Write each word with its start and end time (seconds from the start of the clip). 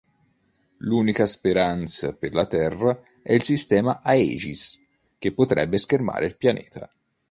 L'unica 0.79 1.27
speranza 1.27 2.11
per 2.15 2.33
la 2.33 2.47
Terra 2.47 2.99
è 3.21 3.33
il 3.33 3.43
"sistema 3.43 4.01
Aegis", 4.01 4.79
che 5.19 5.31
potrebbe 5.31 5.77
schermare 5.77 6.25
il 6.25 6.37
pianeta. 6.37 6.91